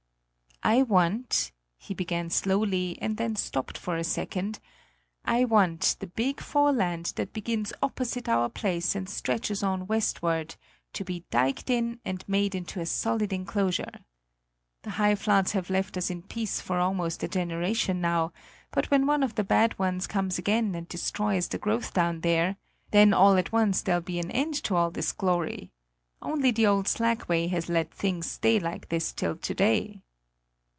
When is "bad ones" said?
19.43-20.05